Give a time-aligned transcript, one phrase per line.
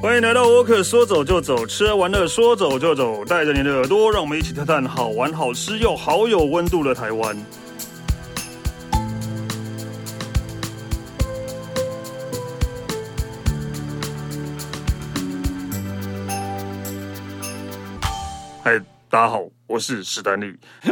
[0.00, 7.36] 欢迎来到沃克，说走就走，吃玩乐说走就走，带着你的耳朵，让我们一起探探好玩、好吃又好有温度的台湾。
[18.62, 18.78] 嗨，
[19.10, 20.54] 大家好，我是史丹利。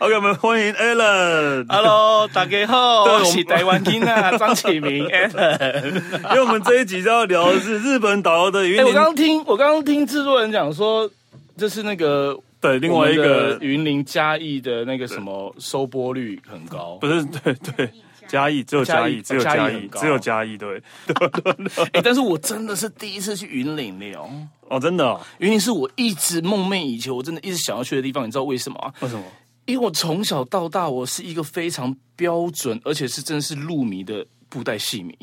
[0.00, 1.64] OK，我们欢迎 Alan。
[1.68, 5.84] Hello，大家好， 我是台湾听啊，张启明 Alan。
[6.30, 8.78] 因为我们这一集就要聊的是日本导游的云林。
[8.78, 11.08] 欸、我刚刚听，我刚刚听制作人讲说，
[11.56, 17.90] 就是那个对另外一个云林嘉义的那个什么收播率很高，不是对对。
[18.30, 21.52] 嘉义只有嘉义，只有嘉义，只有嘉义，对对对。
[21.84, 24.30] 哎、欸，但是我真的是第一次去云林了哦。
[24.68, 28.24] 哦，真的、哦，云林是我一直梦寐以求，我真的一直想要去的地方。
[28.24, 28.94] 你知道为什么啊？
[29.00, 29.24] 为什么？
[29.66, 35.14] 因为我从小到大，我是一个非常标准，而且是真的是入迷的布袋戏迷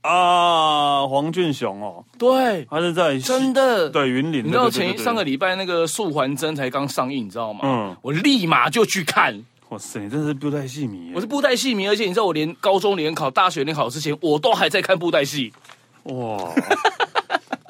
[0.00, 1.06] 啊。
[1.06, 4.44] 黄俊雄哦，对，他是在真的对云林。
[4.44, 7.60] 你知道前上个礼拜那个《素还真》才刚上映，你知道吗？
[7.64, 9.44] 嗯，我立马就去看。
[9.70, 11.10] 哇塞，你真的是布袋戏迷！
[11.14, 15.52] 我是布袋戏迷，而且你知道，我连高中联考、大学联考之前，我都还在看布袋戏。
[16.04, 16.52] 哇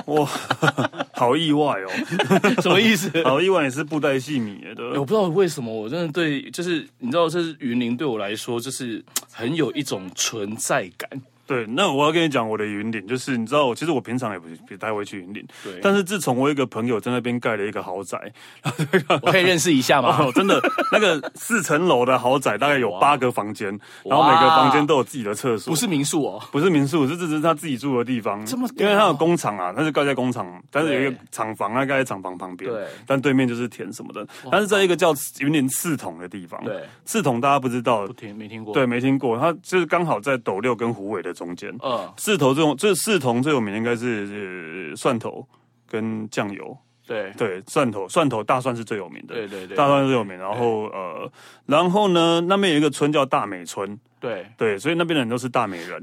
[0.06, 0.24] 哇，
[1.14, 1.90] 好意外哦！
[2.62, 3.10] 什么意思？
[3.24, 5.00] 好意外，也是布袋戏迷的。
[5.00, 9.02] 我不知道为什么，我真的对，就是你知道，这是云林对我来说，就是
[9.32, 11.10] 很有一种存在感。
[11.46, 15.46] 对，那我要跟你讲我的云顶，就是你知道，我其实我平常也不不太会去云顶。
[15.62, 18.18] 对，但是自从我一个朋友在那边盖了一个豪宅，
[19.22, 20.16] 我可以认识一下吗？
[20.26, 23.68] 哦、真的，那个四层楼的豪宅大概有八个房间，
[24.04, 28.44] 然后每个房间都有自己的厕所，不是民宿哦，不是民宿，这只是他自己住的地方。
[28.44, 32.70] 这么，因为他有工厂啊，他是盖在工厂，但是有一个厂房啊，盖在厂房旁边。
[32.70, 34.26] 对，但对面就是田什么的。
[34.50, 41.72] 但是在一个叫云顶刺桐的地方，对，莿桐大家不知道，不听没听过，对，没听过，他就是刚好在斗六跟虎尾的中间。
[41.82, 42.12] 嗯。
[42.16, 45.46] 四头这种，这四同最有名应该是是蒜头
[45.88, 46.76] 跟酱油。
[47.06, 49.34] 对对，蒜头蒜头大蒜是最有名的。
[49.36, 50.36] 对对对，大蒜是最有名。
[50.36, 51.30] 然后呃，
[51.66, 53.96] 然后呢，那边有一个村叫大美村。
[54.18, 56.02] 对对，所以那边的人都是大美人。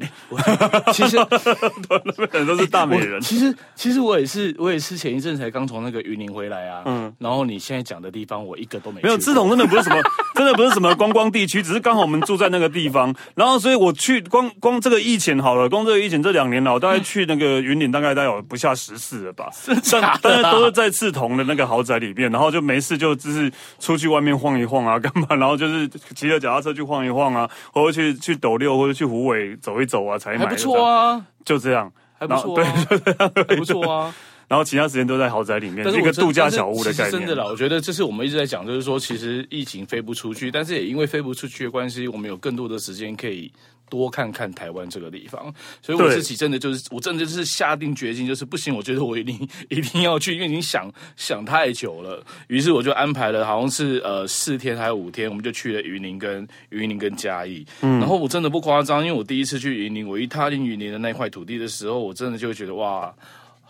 [0.94, 1.18] 其实
[1.90, 3.19] 那边的人都是大美人。
[3.19, 6.84] 其实其实我也是，我也是前一阵才刚从那个云林回来啊。
[6.85, 7.12] 嗯。
[7.18, 9.01] 然后你现在讲的地方，我一个都没。
[9.01, 10.01] 没有，志同真的不是什么，
[10.35, 13.13] 真的不是什么观光地区，只是刚好我们住在那个地方。
[13.35, 19.50] 然后，所以我去光光这个疫情好了，光这个疫情这两年了，我大概去那个云林，大概大概有不下十次了吧。
[19.51, 20.19] 是假的。
[20.22, 25.35] 但是都是在志同的那个豪宅里面，然后就没事就只是出去外面晃一晃啊，干嘛？
[25.35, 28.03] 然后就是骑着脚踏车去晃一晃啊，或者去。
[28.12, 30.40] 去去斗六或者去虎尾走一走啊，才买。
[30.40, 34.16] 还不错啊，就这样，还不错、啊，对，就这样，还不错啊。
[34.50, 37.12] 然后其他时间都在豪宅里面，是一个度假小屋的概念。
[37.12, 43.52] 真的啦，我觉得这是我们一直在讲，就是说，其实疫情飞不出去，但是也因为飞不出去的关系，我们有更多的时间可以。
[43.90, 52.24] 多看看台湾这个地方，所以我自己真的就是，我真的就是下定决心，就是不行，我觉得我一定一定要去，因为已经想 想太久了。
[52.48, 57.66] 于是我就安排了，好像是呃四天还有五天，我们就去了云林跟云林跟嘉义。
[57.82, 63.14] 嗯，然后我真的不夸张，因为我第一次去云林，我一踏进云林的那块土地的时候，我真的就觉得哇。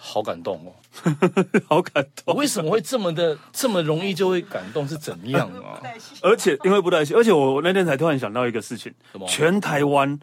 [0.06, 0.76] 好感动哦，
[1.66, 2.36] 好感动！
[2.36, 4.86] 为什么会这么的这么容易就会感动？
[4.86, 5.80] 是怎样啊？
[6.22, 9.26] 而且因为不带戏，而且我那天才突然想到一个事情：什么？
[9.30, 10.20] 全台湾，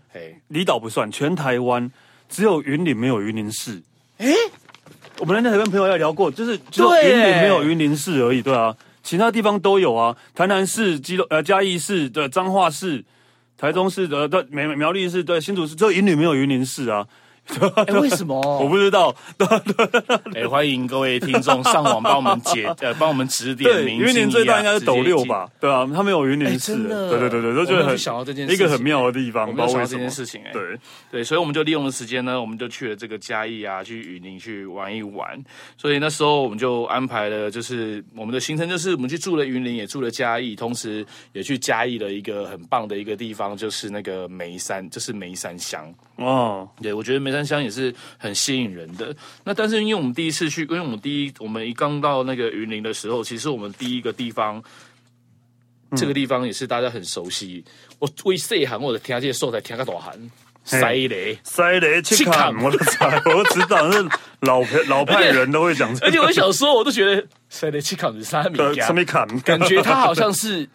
[0.49, 1.91] 离岛不算，全台湾
[2.29, 3.83] 只有云林没有云林市。
[4.19, 4.29] 哎，
[5.19, 13.03] 我们那天还跟朋友要聊过，就是只有云林没有云林市而已，对啊，其他地方都有啊，台南市、基隆呃嘉义市的彰化市、
[13.57, 17.09] 台中市的对苗苗栗市对新竹市，只有云林没有云林市啊。
[17.77, 18.41] 哎、欸，为什么？
[18.59, 19.15] 我不知道。
[20.34, 23.99] 哎、欸，欢迎各位听众上网帮我们解， 呃，帮我们指点明。
[23.99, 25.49] 云林最大应该是斗六吧？
[25.61, 26.75] 对啊，他们有云林市。
[26.75, 27.11] 真的。
[27.11, 29.49] 对对对对，都觉得很想要这件事情，一个很妙的地方。
[29.49, 30.78] 我没有想到这件事情、对
[31.11, 35.43] 对，所以我们就利用了时间呢，我们就去了这个嘉义啊，去云林去玩一玩。
[35.77, 45.93] 所以那时候我们就安排了，就是我们的行程，就是我们去住了云林，也住了嘉义，同时也去嘉义的一个很棒的一个地方，就是那个梅山，就是梅山乡。
[46.20, 47.92] 哦，对，我觉得梅山乡也是。
[48.19, 49.17] 很吸引人的。
[49.44, 54.62] 那但是因为我们第一次去，因为我们第一我们一刚到那个云林的时候，其实我们第一个地方，
[55.90, 57.64] 嗯、这个地方也是大家很熟悉。
[57.99, 60.31] 我为细喊我的听这些受才听个大汉，
[60.64, 64.06] 塞雷塞雷去砍，我都猜，我都知道，是
[64.40, 65.90] 老老 派人都会讲。
[66.02, 70.69] 而且我小时候我都觉得塞雷七坎是啥米 什么砍，感觉他好像是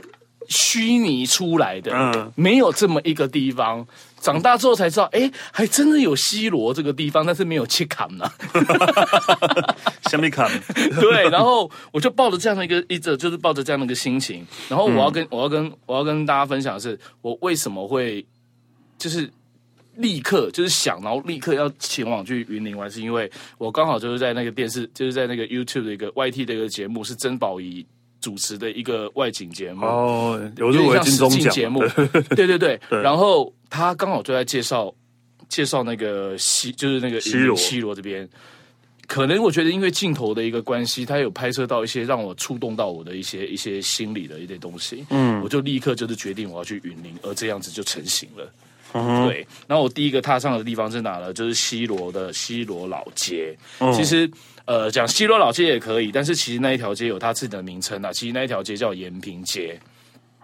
[0.47, 3.85] 虚拟出来的，嗯，没有这么一个地方。
[4.21, 8.25] 长大之后才知道，哎、欸，还真的有西罗这个地方，但是没有七坎呢。
[10.09, 10.49] 什么坎？
[10.99, 18.25] 对，然后我就抱着这样的一个一直就是抱着这样的一个心情，然后我要跟、嗯、我要跟我要跟大家分享的是，我为什么会
[18.97, 19.29] 就是
[19.97, 27.85] 立刻就是想，然后立刻要前往去云林玩，是因为我刚好就是在那个电视，就是在那个 YouTube 的一个 YT 的一个节目，是曾宝仪
[28.25, 31.81] 主持的一个外景节目哦，有入围金钟奖节目，
[32.29, 34.91] 对 对对，对然后他刚好就在介绍
[35.47, 38.27] 介绍那个西，就是那个西螺西罗这边。
[39.05, 45.05] 可能我觉得，因为镜头的一个关系，他有拍摄到一些让我触动到我的一些一些心理的一些东西。
[45.11, 48.51] 嗯，我就立刻就是决定我要去云林，而这样子就成型了。
[48.93, 49.45] 嗯，对。
[49.67, 51.31] 然后我第一个踏上的地方是哪呢？
[51.31, 53.55] 就是西罗的西罗老街。
[53.77, 54.27] 嗯，其实
[54.65, 58.11] 呃，讲西罗老街也可以，但是其实那一条街有它自己的名称啊。
[58.11, 59.79] 其实那一条街叫延平街。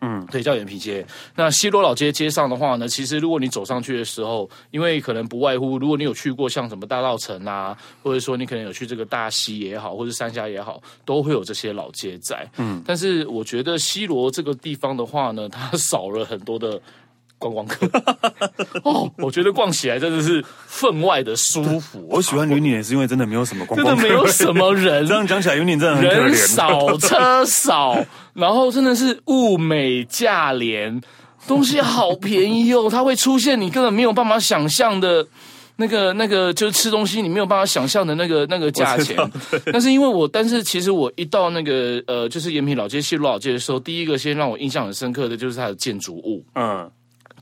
[0.04, 1.06] 嗯，对，叫延平街。
[1.36, 12.48] 那西罗老街街上的话呢，其实如果你走上去的时候，因为可能不外乎，如果你有去过像什么大稻城啊，或者说你可能有去这个大溪也好，或者三峡也好，都会有这些老街在。
[12.58, 16.82] 嗯，但是我觉得西罗这个地方的话呢，它 少了很多的。
[17.42, 17.90] 观光客
[18.86, 22.06] 哦，我觉得逛起来真的是分外的舒服。
[22.08, 25.06] 我喜欢云林也是因为真的没有什么观光客，真的没有什么人。
[25.08, 27.98] 这样讲起来，云林真的很人少车少，
[28.34, 31.02] 然后真的是物美价廉，
[31.48, 32.88] 东西好便宜哦。
[32.92, 35.26] 它会出现你根本没有办法想象的
[35.78, 39.18] 那个那个，就是吃东西你没有办法想象的那个那个价钱。
[39.74, 46.90] 但是因为我，但是其实我一到那个呃，就是延平老街、西路老街的时候，第一个先让我印象很深刻的就是它的建筑物，嗯。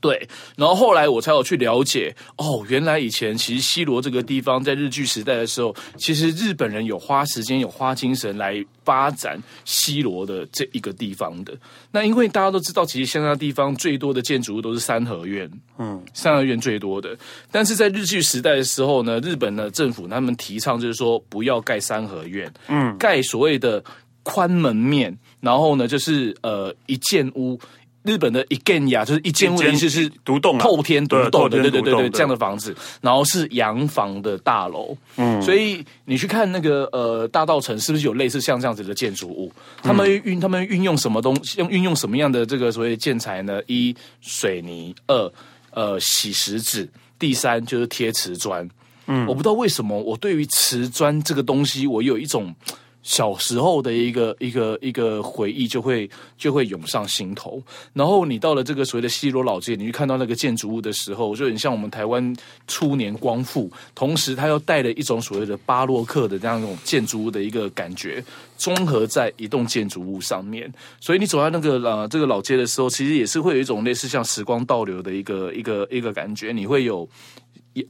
[0.02, 11.54] 对，然后后来我才有去了解，哦，原来以前其实西罗这个地方在日据时代的时候，其实日本人有花时间、有花精神来发展西罗的这一个地方的。
[11.92, 17.18] 那因为大家都知道，其实现在地方最多的建筑物都是三合院，嗯，三合院最多的。
[17.52, 23.84] 但是在日据时代的时候呢，日本的政府他们提倡就是说不要盖三合院，嗯，盖所谓的
[24.24, 27.60] 宽门面，然后呢就是呃一间屋。
[28.04, 34.96] 日本的一间呀就是一间屋的意思是独栋、透天独栋，对对对对对，这样的房子，然后是洋房的大楼。
[35.18, 39.52] 嗯，所以你去看那个呃大道城，是不是有类似像这样子的建筑物？
[39.84, 41.60] 他们运他们运用什么东西？
[41.60, 43.60] 用运用什么样的这个所谓建材呢？
[43.68, 45.32] 一水泥，二
[45.72, 46.88] 呃洗石子，
[47.20, 48.68] 第三就是贴瓷砖。
[49.08, 52.56] 嗯，我不知道为什么我对于瓷砖这个东西，我有一种。
[53.02, 57.62] 小时候的一个一个一个回忆就会就会涌上心头，
[57.94, 62.36] 然后你到了这个所谓的西罗老街，你去看到那个建筑物的时候，就很像我们台湾
[62.68, 68.24] 初年光复，同时它又带了一种所谓的巴洛克的这样一种建筑物的一个感觉，
[68.58, 70.72] 综合在一栋建筑物上面。
[71.00, 77.08] 所以你走在那个呃这个老街的时候，其实也是会有一种类似像时光倒流的一个一个一个感觉，你会有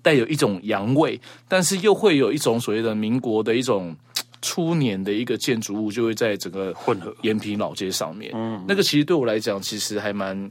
[0.04, 3.96] 带有一种洋味，但是又会有一种所谓的民国的一种。
[4.42, 10.50] 初年的一个建筑物就会在整个混合延平老街上面，嗯，那个其实对我来讲，其实还蛮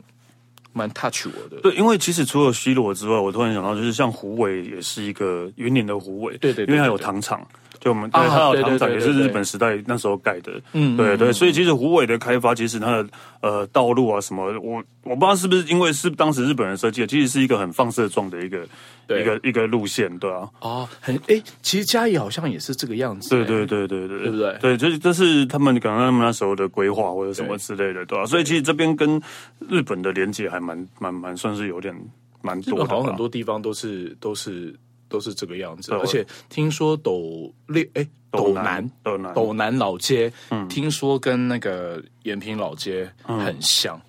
[0.73, 1.61] 蛮 touch 我的。
[1.63, 7.47] 对，因为其实除了西罗之外，我突然想到，就是像虎尾也是一个云林的虎尾，对对，因为它有糖厂。
[7.81, 13.09] 就我们对它的糖厂也是日本时代那时候盖的，嗯，对对，所以其实虎尾的开发，其实它的
[13.41, 18.67] 呃道路啊什么，我我不知道是不是因为是当时日本人设计的，其实是一个很放射状的一个
[19.09, 24.59] 一个一个路线，对啊，哦，很哎，其实嘉义好像也是这个样子，对对对对对，对不对？
[24.61, 28.27] 对，这这是他们可能他们那时候的规划或者什么之类的，对吧？
[28.27, 29.21] 所以其实这边跟
[29.69, 31.95] 日本的连接还蛮蛮蛮算是有点
[32.43, 34.75] 蛮多的，好像很多地方都是都是。
[35.09, 44.01] 都是这个样子，而且听说斗六哎，斗南斗南斗南老街，嗯，听说跟那个延平老街很像。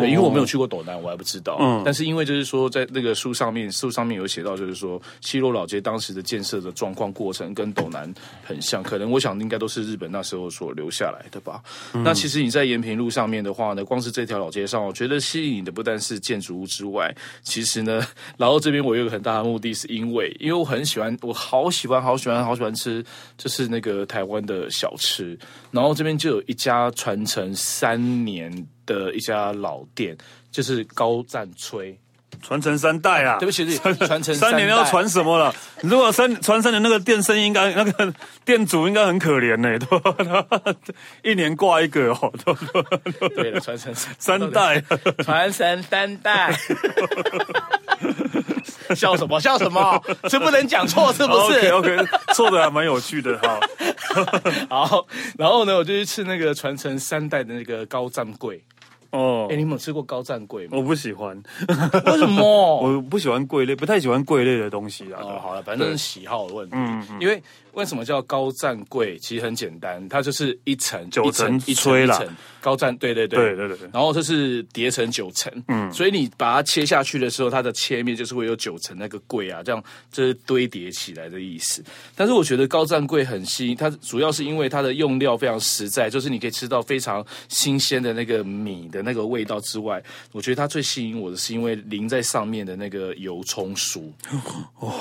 [0.00, 1.56] 对，因为我没有去过斗南，我还不知道。
[1.60, 8.12] 嗯，但是因为就是说，在那个书上面，书上面有写到，就是说西螺老街当时的建设的状况过程跟斗南
[8.44, 11.62] 很像，可能我想应该都是日本那时候所留下来的吧。
[11.94, 18.04] 嗯、那其实你在延平路上面的话呢，光是这条老街上，我觉得吸引你的不但是建筑物之外，其实呢，
[18.36, 23.04] 然后这边我有一个很大的目的是因为，因为我很喜欢，我好喜欢，好喜欢，好喜欢吃，
[23.36, 25.38] 就是那个台湾的小吃。
[25.70, 28.50] 然后这边就有一家传承三年。
[28.90, 30.16] 的一家老店，
[30.50, 31.94] 就是高赞炊，
[32.42, 33.38] 传承三代啊！
[33.38, 35.54] 对不起，传承三,三年要传什么了？
[35.82, 38.12] 如果三传三年，那个店生意应该那个
[38.44, 40.74] 店主应该很可怜呢， 对吧？
[41.22, 42.52] 一年挂一个哦，都
[43.28, 44.80] 对了，传承三三代，
[45.22, 46.52] 传承三代，
[48.96, 49.38] 笑什么？
[49.40, 50.02] 笑什么？
[50.28, 51.68] 这不能讲错，是不是？
[51.70, 51.96] OK，
[52.34, 53.60] 错的还蛮有趣的哈。
[54.68, 55.06] 好，
[55.38, 58.60] 然后呢，我就去吃那个传承三代的那个高赞粿。
[59.12, 60.76] 哦哎、，你们有吃过高占贵吗？
[60.76, 61.36] 我不喜欢，
[62.06, 62.42] 为什么？
[62.82, 65.20] 我不喜欢贵类，不太喜欢贵类的东西啊。
[65.22, 66.76] 哦，好了，反正是喜好的问题。
[66.76, 69.18] 嗯嗯因为为什么叫高赞贵？
[69.18, 81.82] 其实很简单，它就是一层九层一层吹啦一层高赞，对对对对对然后这是叠成九层，嗯，所以你把它切下去的时候，它的切面就是会有九层那个贵啊，这样就是堆叠起来的意思。
[82.14, 94.02] 但是我觉得高赞贵很吸引，它主要是因为它的用料非常实在，就是你可以吃到非常新鲜的那个米的那个味道之外，我觉得它最吸引我的是因为淋在上面的那个油葱酥。
[94.78, 94.92] 哦，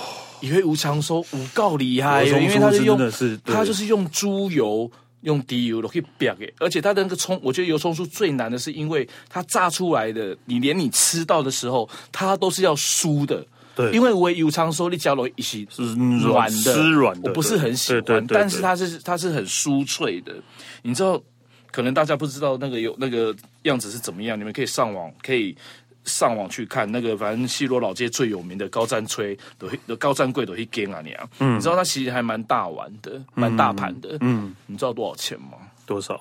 [0.41, 2.97] 以为吴长寿无够厉害，因为它是用
[3.45, 4.91] 它就是用猪油。
[5.23, 13.45] 用低油都可以煸给，而且它的那个葱，我觉得油葱酥最难的是，因为它炸出来的，你连你吃到的时候，它都是要酥的。
[13.75, 15.93] 对因为我油葱酥你加了一些是
[16.23, 20.33] 软的，湿软的，我不是很喜欢，对对对对但是它是它是很酥脆的。
[20.83, 21.21] 你知道，
[21.69, 25.53] 可能大家不知道那个有那个样子是怎么样，你们可以上网可以。
[26.09, 29.37] 上网去看那个，反正西罗老街最有名的高赞炊
[29.87, 35.57] 的高赞贵的一间啊，你啊，嗯，你知道它其实还蛮大碗的，蛮大盘的，嗯，你知道多少钱吗？
[35.85, 36.19] 多少？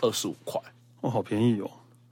[0.00, 0.60] 二十五块，
[1.02, 1.70] 哦，好便宜哦，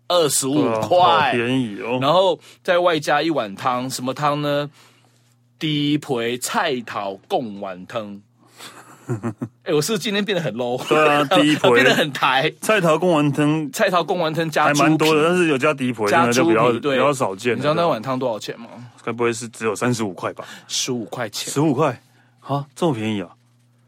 [0.09, 1.99] 二十五好块，便宜哦。
[2.01, 4.71] 然后再外加一碗汤，什么汤呢？
[5.59, 8.21] 低培菜桃贡丸汤。
[9.65, 10.83] 哎，我是不是今天变得很 low？
[10.89, 12.53] 对啊， 低培变得很台。
[12.61, 17.57] 菜桃贡丸汤菜桃贡丸汤加还猪蛮多的，但是有加低培，加猪那就比较比较少见。
[17.57, 18.69] 你知道那碗汤多少钱吗？
[19.05, 20.45] 该不会是只有三十五块吧？
[20.67, 22.01] 十五块钱，十五块
[22.41, 23.31] 啊，这么便宜啊？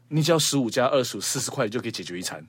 [0.09, 2.43] 你只要十五加二十五，四十块就可以解决一餐。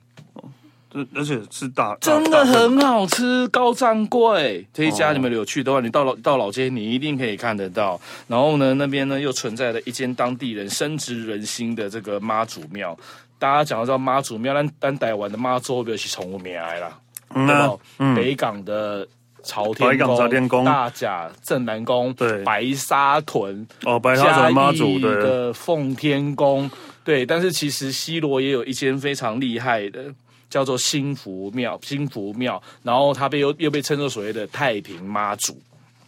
[0.93, 4.65] 这而且是大，真的很好吃，高赞贵。
[4.71, 7.99] 这一家你们有去的话，你到老到老街，你一定可以看得到。
[8.27, 12.95] 然后呢，那边呢又存在了一间当地人深植人心的这个妈祖庙。
[13.39, 16.97] 大家讲到妈祖庙，但但台湾的妈祖庙是从无名的啦，
[17.33, 17.73] 嗯对吧啊？
[17.97, 19.05] 嗯，北港的
[19.43, 23.67] 朝天北港朝天宫大甲镇南宫，对白沙屯。
[23.83, 26.71] 哦，白沙屯妈祖对，的奉天宫，
[27.03, 30.05] 对，但是其实西螺也有一间非常厉害的，
[30.53, 35.59] 叫做新福庙，新福庙，然后它被又又被称作所谓的太平妈祖，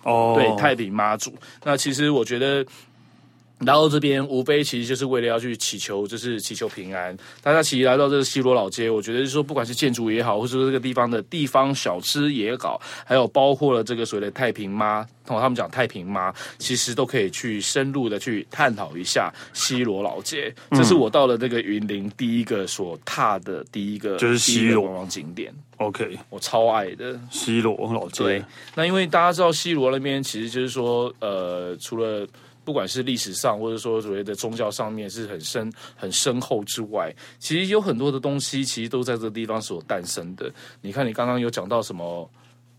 [0.03, 1.33] 哦，对，太平妈祖。
[1.63, 2.63] 那其实我觉得。
[3.59, 7.15] 来到这边无非其实就是为了要去祈求，就是祈求平安。
[7.41, 20.53] 大家其实来到这个西罗老街，我觉得就是说，不管是建筑也好，或者说这个地方的地方小吃也好，还有包括了这个所谓的太平妈，同，他们讲太平妈，其实都可以去深入的去探讨一下西罗老街。
[20.71, 27.17] 这是我到了这个云林第一个所踏的第一个就是西罗观光景点，OK，我超爱的。
[27.31, 28.43] 西罗老街，对，
[28.75, 32.27] 那因为大家知道西罗那边其实就是说，呃，除了
[32.65, 40.51] 不管是历史上，或者说所谓的宗教上面是很深很深厚之外，其实有很多的东西其实都在这个地方所诞生的。
[40.81, 42.29] 你看，你刚刚有讲到什么？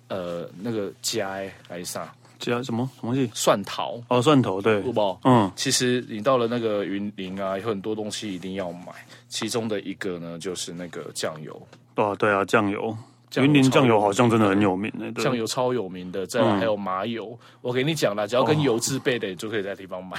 [0.09, 3.29] 呃，那个加来啥加什么什么东西？
[3.35, 5.19] 蒜头，哦，蒜头，对，对不？
[5.25, 8.93] 嗯，其实你到了那个云林啊，有很多东西一定要买，
[9.29, 11.61] 其中的一个呢就是那个酱油。
[11.97, 12.97] 哦，对啊，酱油。
[13.37, 17.39] 云林酱油好像真的很有名酱油超有名的，再来还有麻油。
[17.61, 20.17] 我给你讲了，只要跟油字背的，你就可以在地方买。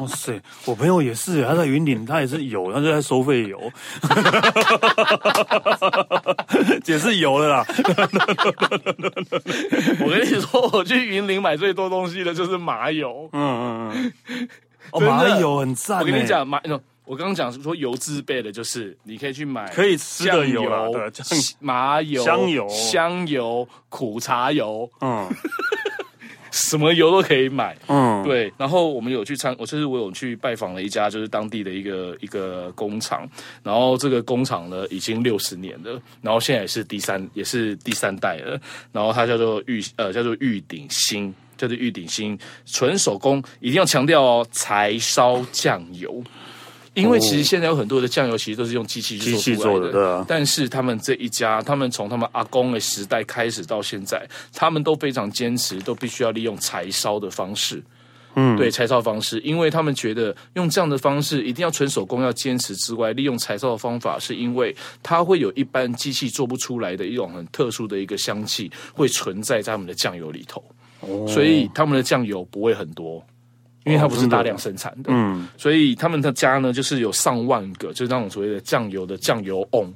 [0.00, 3.60] 哇塞，我朋友也是，他在云林，他也是油，他就在收费油，
[6.86, 7.66] 也是油的啦。
[10.00, 13.28] 我跟你说，我去云林买最多东西的就是麻油。
[13.32, 14.12] 嗯嗯
[14.92, 16.00] 嗯，麻油很赞。
[16.00, 16.60] 我跟你讲，麻，
[17.04, 20.64] 我刚刚讲说油自备的，就是你可以去买可以吃的油
[21.60, 25.28] 麻油、香油、香油、苦茶油，嗯，
[26.50, 27.76] 什么油都可以买。
[27.88, 28.52] 嗯，对。
[28.56, 33.28] 然后我们有去参，我就是我有去拜访了一家就是当地的一个一个工厂，
[33.62, 38.58] 然后这个工厂呢已经六十年了，然后现在也是第三也是第三代了，
[38.92, 41.34] 然后它叫做玉呃叫做玉鼎新。
[41.56, 46.20] 叫做玉鼎新纯手工，一定要强调哦，柴烧酱油。
[46.94, 49.92] 因为其实现在有很多的酱油，其实都是用机器去做出来的。
[49.92, 50.24] 对啊。
[50.26, 57.82] 但是他们这一家，他们从他们阿公的时代开始到现在，他们都非常坚持，都必须要利用柴烧的方式。
[58.36, 64.74] 嗯，对，柴烧方式，因为他们觉得用这样的方式一定要纯手工，要坚持之外，利用柴烧的方法，是因为
[65.04, 70.60] 它会有一般机器做不出来的一种很特殊的一个香气，会存在在他们的酱油里头。
[71.28, 73.24] 所以他们的酱油不会很多，
[73.84, 75.10] 因为它不是大量生产的。
[75.12, 79.92] 嗯，所以他们的家呢，就是有上万个，就是那种所谓的酱油的酱油瓮，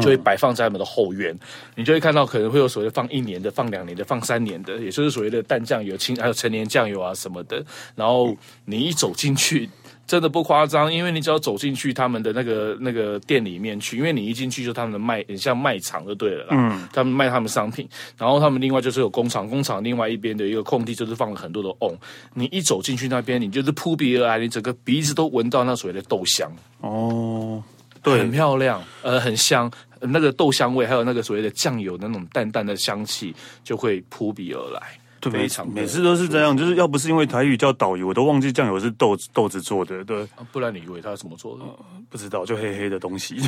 [0.00, 1.36] 就会摆放在他们的后院。
[1.74, 7.64] 你就会看到可能会有所谓的放一年的、放两年的、放三年的，也就是所谓的淡酱油、清还有陈年酱油啊什么的。
[7.96, 9.68] 然后你一走进去，
[10.06, 16.48] 真的不夸张，因为你只要走进去他们的那个那个店里面去，因为你一进去就他们的卖，很像卖场就对了啦。
[16.50, 21.96] 嗯，他们卖他们商品，然后他们另外就是有工厂，工厂另外一边的一个空地就是放了很多的瓮。
[22.34, 26.50] 你一走进去那边，你就是扑鼻而来，你整个鼻子都闻到那所谓的豆香。
[26.80, 27.62] 哦，
[28.02, 34.82] 对，很漂亮，呃，很香，那个豆香味，还有那个所谓的酱油的那种淡淡的香气，就会扑鼻而来。
[35.30, 40.26] 对，非常每次都是这样，就是要不是因为台语叫导游，我都忘记酱油是豆子豆子做的，对。
[40.50, 41.64] 不然你以为它是怎么做的？
[42.10, 43.36] 不知道，就黑黑的东西。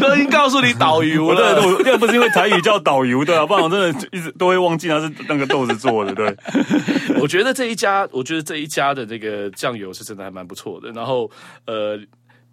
[0.00, 6.36] 都已经告诉你导游了， 对，要不是因为台语叫导游，对啊，不然我真的一直都会忘记它是那个豆子做的，对。
[7.20, 10.90] 我觉得这一家，我觉得这一家的这个酱油是真的还蛮不错的。
[10.92, 11.28] 然后，
[11.66, 11.98] 呃，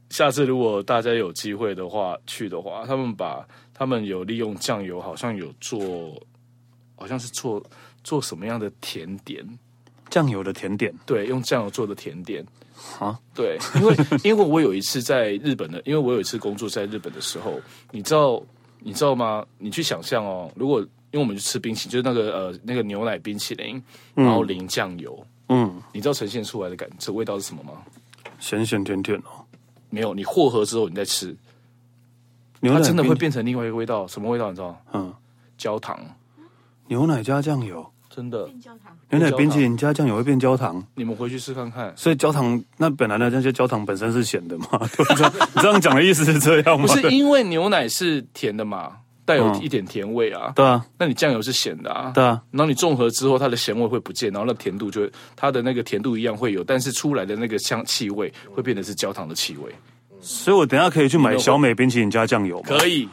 [0.10, 3.46] 下次如果大家有机会的话去的话，他们把。
[3.74, 6.22] 他们有利用酱油，好像有做，
[6.96, 7.62] 好像是做
[8.04, 9.46] 做什么样的甜点？
[10.10, 12.46] 酱油的甜点，对，用酱油做的甜点
[13.00, 18.40] 啊，对，因为 因为我有一次在日本的，因为我有一次工作在日本的时候，你知道
[18.80, 19.44] 你知道吗？
[19.58, 23.82] 你去想象哦，如果因为我们去吃冰淇淋，就是那个呃那个牛奶冰淇淋，
[24.14, 27.72] 然后淋酱油，嗯，你知道呈现出来的感这味道是什么吗？
[28.40, 29.42] 咸咸甜甜哦，
[29.90, 31.36] 没有，你和合之后你再吃。
[32.72, 34.78] 它真的会变成另外一个味道，什么味道你知道吗？
[34.94, 35.14] 嗯，
[35.58, 36.00] 焦糖，
[36.88, 38.48] 牛奶加酱油，真的，
[39.10, 40.84] 牛奶冰淇淋加酱油会变焦糖。
[40.96, 41.92] 你们回去试看看。
[41.96, 44.68] 所以焦糖那本来呢那些焦糖本身是咸的嘛？
[45.56, 46.86] 你这样讲的意思是这样吗？
[46.88, 50.52] 不是，因为牛奶是甜的嘛，带有一点甜味啊。
[50.56, 52.12] 对啊，那你酱油是咸的啊。
[52.14, 59.74] 对啊，然后你综合之后，它的咸味会不见，然后那甜度就它的那个甜度一样会有，但是出来的那个香气味会变得是焦糖的气味。
[60.24, 62.66] 所以，我等下可以去买小美冰淇淋加酱油吗？
[62.68, 63.08] 可以，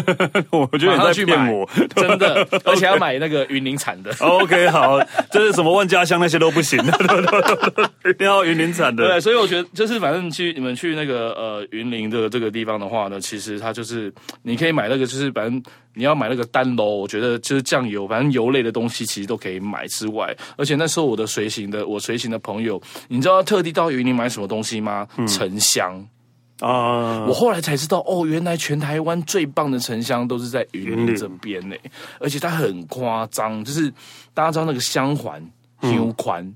[0.50, 4.10] 我觉得你在骗我，真的， 而且要买那个云林产的。
[4.20, 4.98] OK，好，
[5.30, 6.78] 就是什么万家香那些都不行，
[8.08, 9.06] 一定要云林产的。
[9.06, 15.62] 对，所以我觉得就是反正去你们去那个呃云林的这个地方的话呢，其实它就是你可以买那个，就是反正
[15.94, 25.06] 你要买那个单楼，我觉得就是酱油，反正油类的东西其实都可以买之外，而且那时候我的随行的我随行的朋友，你知道特地到云林买什么东西吗？
[25.28, 26.04] 沉香。
[26.60, 31.76] 啊！Uh, 我后来才知道，哦，原来全台湾最棒的沉香都是在云林这边呢，
[32.20, 33.92] 而且它很夸张，就是
[34.32, 35.44] 大家知道那个香环、
[35.82, 36.54] 香款、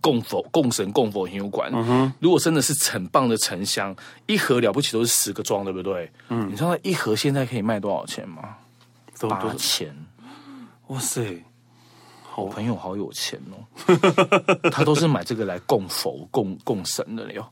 [0.00, 1.70] 供佛、供神、供佛、香款。
[1.74, 3.94] 嗯，如果真的是很棒的沉香，
[4.26, 6.10] 一盒了不起都是十个装，对不对？
[6.28, 8.56] 嗯，你知道一盒现在可以卖多少钱吗？
[9.28, 9.94] 八千！
[10.88, 11.42] 哇塞！
[12.42, 13.56] 我朋友好有钱哦，
[14.70, 17.44] 他都是买这个来供佛、供供神的哟。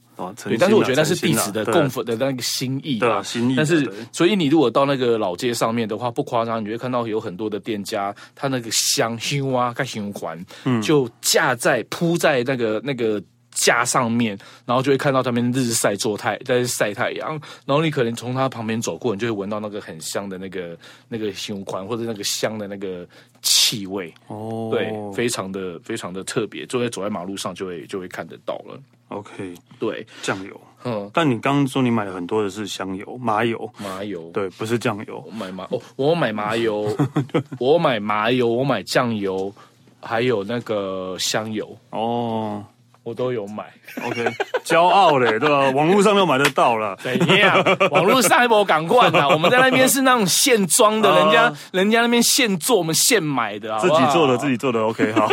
[0.44, 3.56] 对，但是我觉得那是弟子的供佛的那个心意，对，心意。
[3.56, 13.20] 但是，所以你如果到那个老街上面的话，不夸张，你会看到有很多的店家，他那个香香啊、盖香环，嗯，就架在铺在那个那个。
[13.64, 17.30] 架上面，然后就会看到他们日晒做太在晒太阳，
[17.64, 20.76] 然后你可能从他旁边走过，你就会闻到那个很香的那个
[21.08, 23.06] 那个胸款或者那个香的那个
[23.40, 24.12] 气味。
[24.26, 28.78] 哦，对，非常的非常的特别，就会走在马路上就会就会看得到了。
[29.08, 35.22] OK，对，酱油，嗯，但你刚刚说你买了很多的是香油、麻油、麻油，对，不是酱油。
[35.24, 36.94] 我买麻哦，我买麻油，
[37.58, 39.52] 我买麻油，我买酱油，
[40.00, 41.74] 还有那个香油。
[41.90, 42.64] 哦。
[43.04, 43.64] 我都有买
[44.02, 44.24] ，OK，
[44.64, 45.68] 骄傲嘞，对吧？
[45.70, 47.62] 网络上都买得到了，怎样？
[47.90, 49.28] 网络上还不赶快呢？
[49.30, 55.28] 我们在那边是那种现装的，人家人家那边现做，我们现买的啊，自己做的，自己做的，OK，好。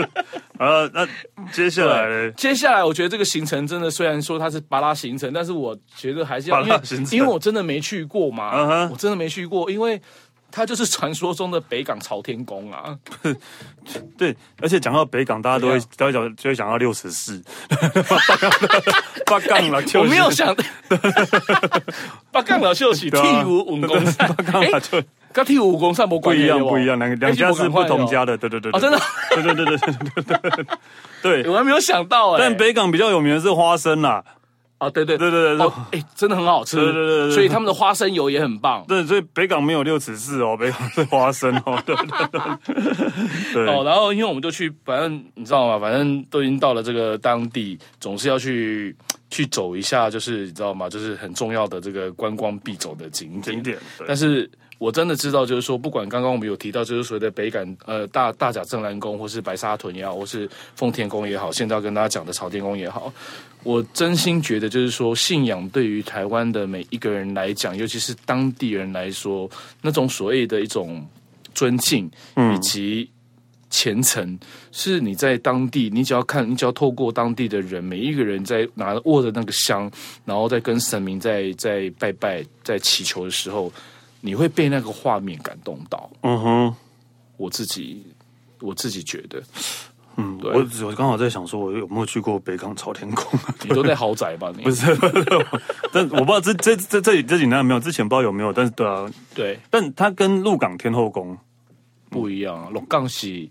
[0.60, 1.06] 呃，那
[1.52, 2.30] 接下来呢？
[2.32, 6.80] 接下来，我觉得这个行程真的，虽然说它是巴拉行程，但是我觉得还是要，因为
[7.12, 9.98] 因为我真的没去过嘛，我真的没去过，因为。
[10.56, 12.96] 它就是传说中的北港朝天宫啊，
[14.16, 17.44] 对，而且讲到北港，大家都会都会讲，就会想到六十四，
[19.26, 20.56] 八杠了，我没有想，
[22.32, 28.98] 八杠了秀起，替五武功赛，八杠了就跟替武武功赛不不一样，不一样，两两家是不同家的，对对对，哦，真的，
[29.34, 30.66] 对对对对对，
[31.42, 31.46] 对。
[31.52, 34.24] 我还没有想到哎，但北港比较有名的是花生啦。
[34.78, 38.84] 啊，对对对对对，哎，真的很好吃，对对对，所以他们的花生油也很棒。
[38.86, 43.66] 对，所以北港没有六尺四哦，北港是花生哦， 对对对。
[43.66, 45.78] 哦，然后因为我们就去，反正你知道吗？
[45.78, 48.94] 反正都已经到了这个当地，总是要去
[49.30, 50.90] 去走一下，就是你知道吗？
[50.90, 53.56] 就是很重要的这个观光必走的景点。
[53.56, 54.50] 景点，但是。
[54.78, 63.12] 我真的知道，就是说，不管刚刚我们有提到，就是所谓的北港，呃，大大甲镇澜宫，或是白沙屯也好，或是奉天宫也好，现在要跟大家讲的朝天宫也好，
[63.62, 69.48] 我真心觉得，就是说，信仰对于台湾的每一个人来讲，尤其是当地人来说，
[69.80, 71.06] 那种所谓的一种
[71.54, 72.10] 尊敬，
[72.54, 73.10] 以及
[73.70, 74.38] 虔诚，
[74.72, 79.90] 是你在当地，你只要看，你只要透过当地的人，每一个人在拿握着那个香，
[80.24, 83.72] 然后在跟神明在在拜拜、在祈求的时候，
[84.20, 86.10] 你会被那个画面感动到。
[86.22, 86.74] 嗯哼，
[87.36, 88.06] 我自己
[88.60, 89.42] 我自己觉得。
[90.18, 93.22] 嗯，对我我刚好在想说，我有没有去过北港朝天宫？
[93.64, 94.50] 你都在豪宅吧？
[94.56, 94.86] 你 不是，
[95.92, 98.50] 但我不知道这这这这这几年没有，之前不知道有没有。
[98.50, 101.36] 但是对啊，对，但它跟鹿港天后宫
[102.08, 102.70] 不一样啊。
[102.72, 103.46] 鹿港是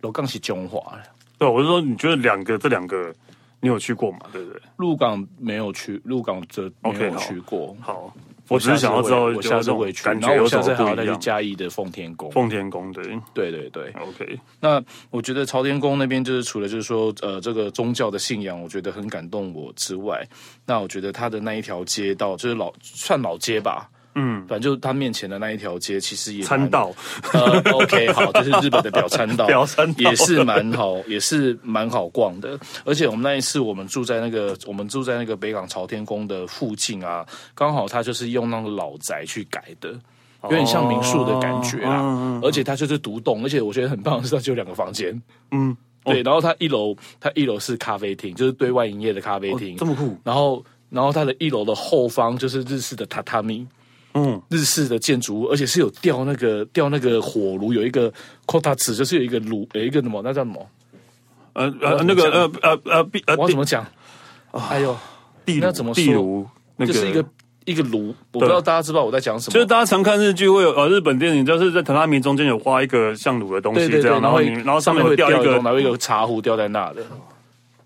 [0.00, 0.98] 鹿港是中华。
[1.38, 3.14] 对，我是说，你觉得两个这两个
[3.60, 4.18] 你有去过吗？
[4.32, 4.60] 对不对？
[4.78, 7.76] 鹿港没有去，鹿港这没有去过。
[7.80, 8.12] 好。
[8.50, 12.28] 好我只是想要知道，我下次会去，感觉然后我下次还要再去嘉义的奉天宫。
[12.32, 14.38] 奉天宫，对，对对对，OK。
[14.58, 20.26] 那我觉得朝天宫那边就是除了就是说，呃，这个宗教的信仰，我觉得很感动我之外，
[20.66, 23.88] 那我觉得他的那一条街道就是老算老街吧。
[24.14, 26.92] 嗯，反正就他面前的那一条街，其实也参道。
[27.32, 32.58] 呃，OK， 好，这是日本的表参道，表参道也是蛮好， 也是蛮好逛的。
[32.84, 39.96] 而且我们那一次，我们住在那个，我们住在那个北港朝天宫的附近啊，刚好他就是用那个老宅去改的，
[40.42, 42.00] 有点像民宿的感觉啊。
[42.00, 45.22] 哦、而且它就是独栋，而且我觉得很棒的是，它就有两个房间。
[45.52, 46.20] 嗯，对。
[46.22, 50.18] 然后它一楼，它一楼是咖啡厅，就是对外营业的咖啡厅，哦，这么酷。
[50.24, 53.64] 然后，然后它的一楼的后方就是日式的榻榻米。
[54.14, 58.12] 嗯，日式的建筑物，而且是有吊那个吊那个火炉，有一个
[58.46, 60.66] kotatsu，就是有一个炉，有一个什么，那叫什么？
[61.52, 62.80] 呃呃，那个呃呃
[63.26, 63.86] 呃，我要怎么讲？
[64.52, 64.96] 哎呦，
[65.44, 66.46] 地那怎么地炉？
[66.78, 67.24] 就是一个
[67.66, 69.54] 一个炉，我不知道大家知道我在讲什么？
[69.54, 77.02] 就是大家常看日剧会有呃日本电影，就是在榻榻米中间有画一个像炉的东西，这样，然后然后上面会吊一个，拿一个茶壶吊在那的。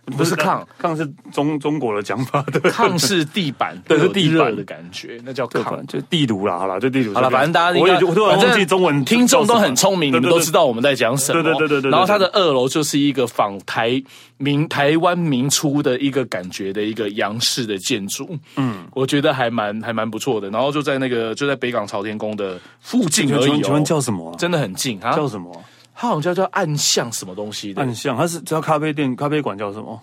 [0.06, 2.60] 不是炕，炕是中中国的讲法的。
[2.70, 7.14] 炕是地板，对，是地板的感觉，那叫炕，就地炉啦，好了，就地炉。
[7.14, 9.04] 好了，反正大家，我也我突然忘记中文。
[9.04, 11.42] 听众都很聪明，你们都知道我们在讲什么。
[11.42, 11.90] 对对对对。
[11.90, 14.02] 然后它的二楼就是一个仿台
[14.36, 18.38] 民台湾民初的一个感觉的一个洋式的建筑。
[18.56, 20.50] 嗯，我觉得还蛮还蛮不错的。
[20.50, 23.62] 然后就在那个就在北港朝天宫的附近而已。
[23.62, 24.34] 请问叫什么？
[24.38, 25.16] 真的很近啊？
[25.16, 25.64] 叫什么？
[25.94, 27.80] 它好像叫叫暗巷什么东西的？
[27.80, 30.00] 暗巷，它是叫咖啡店、咖啡馆叫什么？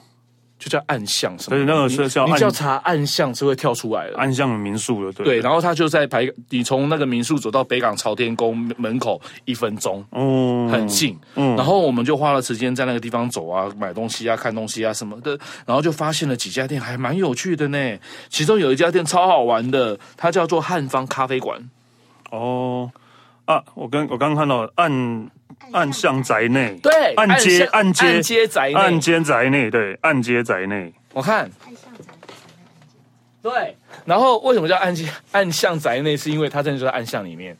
[0.57, 1.57] 就叫暗巷什么？
[1.57, 4.15] 对，那个是叫你只要查暗巷是会跳出来的。
[4.15, 5.25] 暗巷的民宿了，对。
[5.25, 11.19] 对，然后他就在排，你从那个民宿走到北港朝天宫门口一分钟，哦，很近。
[11.33, 15.31] 嗯，然后我们就花了时间在那个地方走啊，买东西啊，看东西啊什么的，
[15.65, 17.97] 然后就发现了几家店还蛮有趣的呢。
[18.29, 21.59] 其中有一家店超好玩的，它叫做汉方咖啡馆。
[22.29, 22.91] 哦，
[23.45, 25.27] 啊，我刚我刚刚看到暗。
[25.71, 30.93] 暗巷宅内，对，暗街暗街暗街宅内，暗街宅内，对，暗街宅内。
[31.13, 32.03] 我看，暗巷宅，
[33.41, 33.77] 对。
[34.05, 36.17] 然后为什么叫暗街暗巷宅内？
[36.17, 37.55] 是因为它真的就在暗巷里面。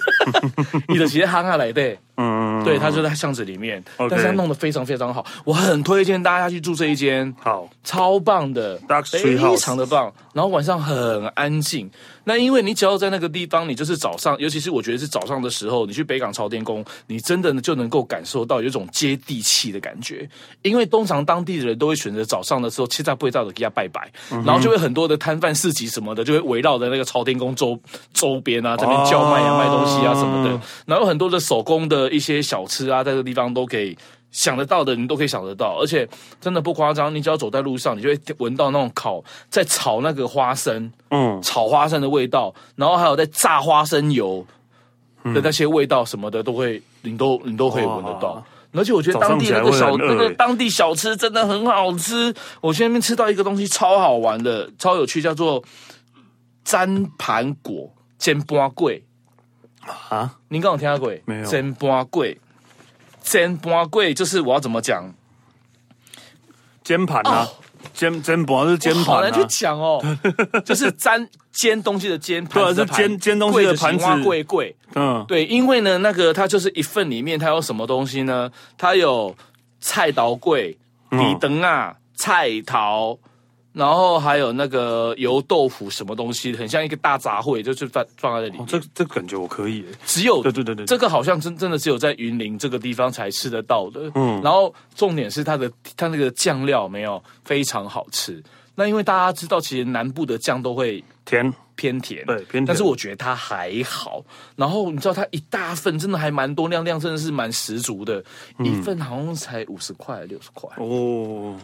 [0.88, 10.12] 你的鞋行下来对，嗯，对，它就在巷子里面，但是它弄得非常非常好，我很推荐大家去住这一间，好，超棒的，非常的棒。
[10.32, 11.90] 然后晚上很安静。
[12.28, 20.28] 那因为你只要在那个地方，你就是早上，尤其是我觉得是早上的时候，你去北港朝天宫，你真的就能够感受到有一种接地气的感觉。
[20.62, 27.78] 因为通常当地的人都会选择早上的时候，七在不会照的给他拜拜，嗯、然后就会很多的摊贩市集什么的，就会围绕着那个朝天宫周
[28.12, 30.60] 周边啊，这边叫卖啊、卖东西啊什么的。
[30.84, 33.96] 然后很多的手工的一些小吃啊，在这个地方都可以。
[34.32, 36.06] 想得到的，你都可以想得到，而且
[36.38, 44.44] 真的不夸张，你只要走在路上，你就会闻到那种烤在炒那个花生，嗯，炒花生的味道，然后还有在炸花生油
[45.24, 48.44] 的那些味道什么的，都会，你都你都可以闻得到。
[48.72, 52.34] 而且我觉得当地那个小那个当地小吃真的很好吃。
[52.60, 55.64] 我去那边吃到一个东西超好玩的，超有趣，叫做
[56.64, 59.00] 粘盘果煎巴粿
[60.08, 60.36] 啊！
[60.48, 61.44] 您刚有听到过没有？
[61.44, 62.36] 煎巴粿。
[63.20, 65.12] 煎盘粿就是我要怎么讲？
[66.84, 67.48] 煎盘啊，
[67.92, 70.00] 煎煎盘是煎盘啊，好难去讲哦。
[70.64, 74.04] 就是粘煎东西的煎盘，对，是煎煎东西的盘子。
[74.04, 78.50] 粿粿，嗯，对，因为呢，那个它就是一份里面它有什么东西呢？
[78.78, 79.34] 它有
[79.80, 83.18] 菜刀柜、米灯啊、菜头。
[83.76, 88.64] 然后还有那个油豆腐什么东西，很像一个大杂烩，就是放放在这里、哦。
[88.66, 89.84] 这这感觉我可以。
[90.06, 94.10] 只有对对对对，这个好像真真的只有在云林这个地方才吃得到的。
[94.14, 98.42] 嗯，然后重点是它的它那个酱料没有非常好吃。
[98.74, 101.52] 那因为大家知道，其实南部的酱都会甜。
[101.76, 104.24] 偏甜，对偏甜，但是我觉得它还好。
[104.56, 108.24] 然后你知道它一大份真的还蛮多，量量真的是蛮十足的，
[108.58, 110.68] 嗯、一份好像才五十块六十块。
[110.78, 111.56] 哦。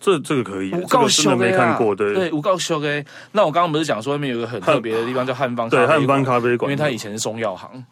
[0.00, 7.82] 这这个可以，我告诉你没看过对，对，我告诉你，那我刚刚不是讲说外面有个很特别的地方叫汉方，对，汉方咖啡馆，因为它以前是中药行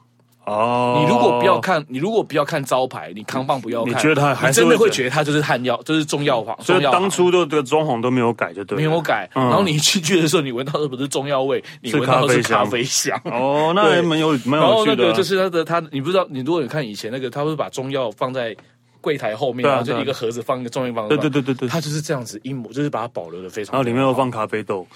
[0.45, 6.57] 哦，你如果不要看，你如果不要看招牌，你扛棒不要看，你觉得他还是你真的会会觉得他就是汉药，就是中药房。
[6.61, 9.29] 所以当初的这个装潢都没有改，就对了，没有改。
[9.35, 13.21] 嗯然后你进去的时候，你闻到的不是中药味，你闻到的是咖啡香。
[13.25, 15.07] 哦， 那还蛮有蛮然后有趣的啊。
[15.09, 18.57] 那个就是他的他，你不知道，你如果你看以前那个，他会把中药放在
[19.03, 21.07] 柜台后面，啊然后就一个盒子放一个中药方。
[21.09, 23.75] 对对对对对，它就是这样子一模，就是把它保留的非常。
[23.75, 24.87] 然后里面又放咖啡豆。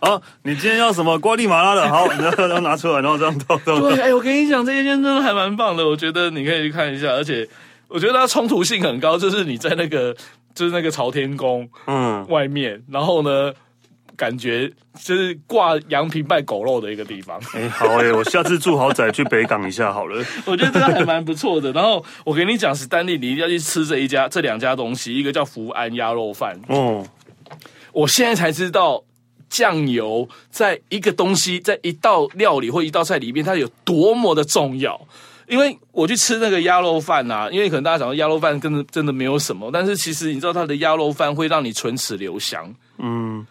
[0.00, 1.86] 好， 你今天要什么瓜地马拉的？
[1.86, 3.78] 好，然后拿出来，然后这样倒倒。
[3.80, 7.46] 对，哎，我跟你讲，这一间真的还蛮棒的，我觉得你可以去看一下，而且
[7.88, 10.16] 我觉得它冲突性很高，就是你在那个
[10.54, 13.52] 就是那个朝天宫嗯，外面，然后呢，
[14.20, 14.70] 感觉
[15.02, 17.40] 就是挂羊皮卖狗肉的一个地方。
[17.56, 20.22] 哎，好哎，我下次住豪宅去北港一下好了。
[20.44, 21.72] 我觉得这个还蛮不错的。
[21.72, 26.60] 然后我跟你讲，史丹利，你一定要去吃这一家这两家东西，一个叫福安鸭肉饭。
[26.68, 27.06] 哦，
[27.92, 29.02] 我现在才知道
[29.48, 35.00] 酱油在一个东西，在一道料理或一道菜里面，它有多么的重要。
[35.48, 43.44] 因为我去吃那个鸭肉饭啊，因为可能大家想说鸭肉饭真的真的没有什么，但是其实你知道它的鸭肉饭会让你唇齿留香，嗯，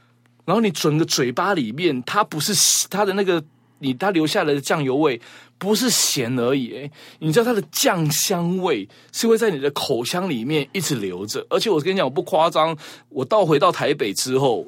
[0.50, 3.44] 然后你整个嘴巴里面，它不是它的那个
[3.78, 5.22] 你它留下来的酱油味
[5.60, 12.76] 不是咸而已，诶，你知道它的酱香味是会在你的口腔里面一直留着，而且我跟你讲，我不夸张，
[13.10, 14.66] 我到回到台北之后，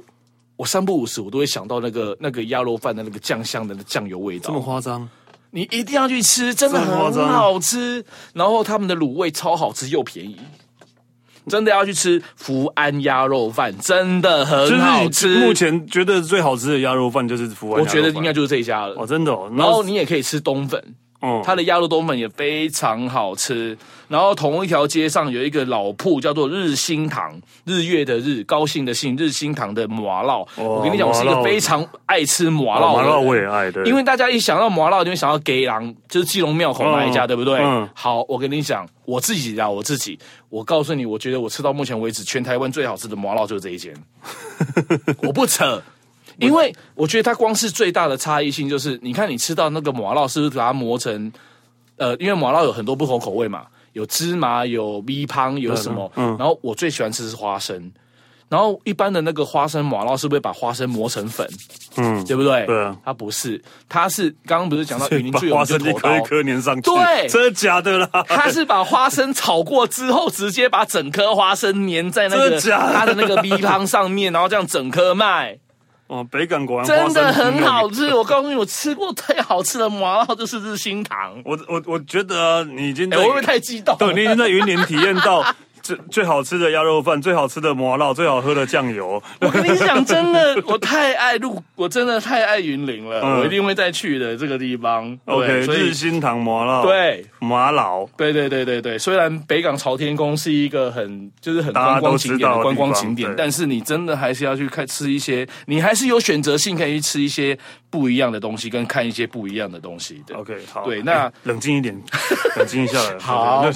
[0.56, 5.10] 我三不五时我都会想到那个那个鸭肉饭的那个酱香的那酱油味道，这么夸张？
[5.50, 6.96] 你一定要去吃，真的很
[7.28, 8.06] 好吃。
[8.34, 10.38] 然后他们的卤味超好吃又便宜，
[11.47, 15.39] 真的要去吃福安鸭肉饭，真的很好吃。
[15.39, 18.95] 目前觉得最好吃的鸭肉饭就是福安我觉得应该就是这一家了。
[18.97, 19.51] 哦，真的哦。
[19.56, 23.78] 然后你也可以吃冬粉，哦，它的鸭肉冬粉也非常好吃。
[24.08, 30.36] 然后同一条街上有一个老铺叫做日新堂，日月的日，高兴的兴，日新堂的麻辣。
[30.58, 33.06] 我跟你讲，我是一个非常爱吃麻辣的人。
[33.06, 33.86] 麻辣我也爱，对。
[33.86, 37.60] 因为大家一想到麻辣，就会想到给郎，就是基隆庙口那一家，对不对？
[37.62, 37.88] 嗯。
[37.94, 43.94] 好，我跟你讲，我自己啊，我自己，我告诉你，我觉得我吃到目前为止全台湾最好吃的麻辣就是这一间。
[45.24, 45.82] 我不扯，
[46.41, 51.32] 因为我觉得它光是最大的差异性就是，你看你吃到那个麻辣，是不是把它磨成？
[51.97, 56.12] 呃，因为麻辣有很多不同口味嘛，有芝麻，有米汤，有什么？
[56.15, 56.36] 嗯。
[56.39, 57.91] 然后我最喜欢吃是花生。
[58.49, 61.47] 然后一般的那个花生麻辣是不是把花生磨成粉？
[61.95, 62.65] 嗯，对不对？
[62.65, 68.10] 对啊，它不是，它是刚刚不是讲到云林最有花生一颗一颗粘上去，对，真的假的啦？
[68.27, 75.60] 它是把花生炒过之后，直接把整颗花生粘在那个它的那个米汤上面，然后这样整颗卖。
[76.12, 78.13] 哦，北港果然真的很好吃。
[78.13, 81.41] 我告诉你，我吃过最好吃的麻辣就是日新堂。
[81.45, 83.95] 我我我觉得啊，你已经哎，我会不会太激动？
[83.97, 85.41] 对，你已经在云林体验到。
[85.82, 89.22] 最最好吃的鸭肉饭，最好吃的麻辣，最好喝的酱油。
[89.39, 95.17] 我跟你讲，真的，我太爱鹿，我真的太爱云林了，嗯、我一定会再去的这个地方。
[95.26, 98.98] OK，日新堂麻辣，对，麻老，对对对对对。
[98.98, 107.58] 虽然北港朝天宫是一个很就是很观光景点的观光景点，但是你真的还是要去看吃一些，你还是有选择性可以去吃一些
[107.89, 110.36] 不一样的东西，跟看一些不一样的东西的。
[110.36, 112.00] OK，好，对，那、欸、冷静一点，
[112.56, 113.17] 冷静一下来。
[113.20, 113.65] 好，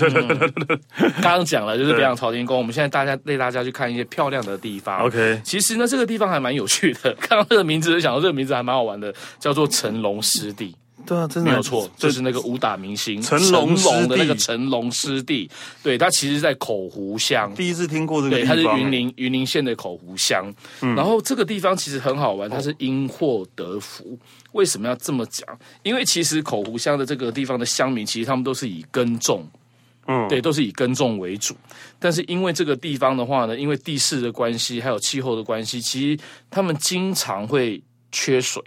[1.22, 1.95] 刚刚讲了就是。
[1.96, 5.00] 北港朝天宫，我们现在大家带大家去看一些漂亮的地方。
[5.00, 7.14] OK，其实呢，这个地方还蛮有趣的。
[7.16, 10.76] 看到这个名字就想到这个名字还蛮好玩的，叫做成龙湿地。
[11.06, 13.76] 对啊，真的没有错，就是那个武打明星成龙
[14.08, 15.48] 的那个成龙师弟。
[15.84, 17.54] 对，他其实在口湖乡。
[17.54, 20.52] 第一次听过这个地方，对，他是云林云林县的口湖乡。
[20.82, 24.18] 嗯、然后这个地方其实很好玩，它是因祸得福。
[24.54, 25.48] 为什么要这么讲？
[25.84, 29.48] 因为其实口湖乡的这个地方的乡民，其实他们都是以耕种。
[30.08, 31.56] 嗯，对，都是以耕种为主，
[32.00, 38.62] 但是因为这个地方的话呢，因为地势的关系，还有气候的关系，其实他们经常会缺水。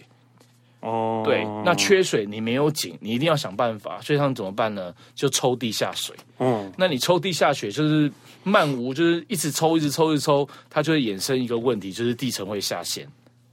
[0.81, 4.95] 哦，对，那缺水你没有井，你一定要想办法，所以他们怎么办呢？
[5.13, 6.15] 就抽地下水。
[6.39, 8.11] 嗯，那你抽地下水就是
[8.45, 13.05] 漫无，就是一直抽，一直抽，一直抽，它就会衍生一个问题，就是地层会下陷。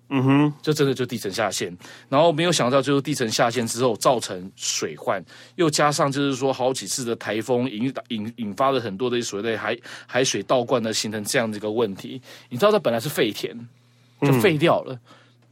[0.10, 1.76] 嗯哼，就真的就地层下陷，
[2.10, 5.24] 然后没有想到就是地层下陷之后造成水患，
[5.56, 12.22] 又加上就是说好几次的台风引引引发了很多的所谓的海海水倒灌的形成这样的一个问题。
[12.50, 13.58] 你知道它本来是废田，
[14.22, 15.00] 就废掉了，嗯、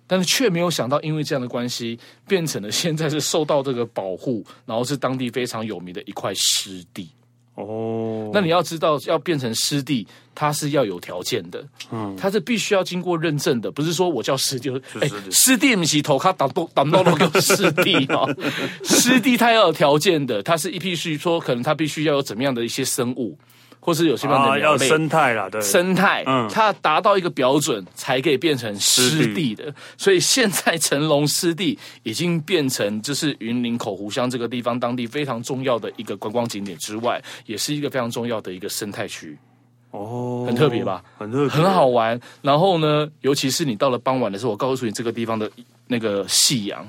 [0.06, 7.10] 但是却没有想到因为这样的关系，变成了现在是受到这个保护，然后是当地非常有名的一块湿地。
[7.56, 14.70] 哦，那你要知道，要变成湿地，它是要有条件的，嗯，它是必须要经过认证的，不是说我叫湿地，
[15.00, 18.26] 哎，湿地不是头卡挡都挡到那个湿地啊，
[18.84, 23.38] 湿地它要有条件的，他是一必须说，可能他必须要有怎么样的一些生物，
[23.80, 29.74] 或是有些地方的鸟类、啊、要生态啦，对，生态，嗯，它达到一个标准才可以变成湿地的。
[29.98, 39.38] 所以现在成龙湿地已经变成就是云林口湖乡这个地方当地非常重要的一个观光景点之外，也是一个非常重要的一个生态区。
[39.94, 41.04] 哦，很特别吧？
[41.20, 42.20] 很特别，很好玩。
[42.42, 45.50] 然后呢，尤其是你到了傍晚的时候，我告诉你这个地方的
[45.86, 46.84] 那个夕阳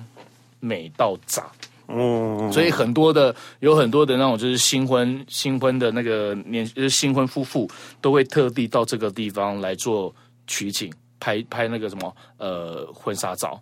[0.58, 1.44] 美到炸。
[1.86, 10.10] 哦，所以很多的有很多的那种就是新婚新婚的那个年就是新婚夫妇都会特地到这个地方来做
[10.46, 10.90] 取景，
[11.20, 13.60] 拍拍那个什么呃婚纱照。